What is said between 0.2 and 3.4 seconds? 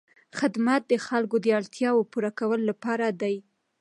خدمت د خلکو د اړتیاوو پوره کولو لپاره دی.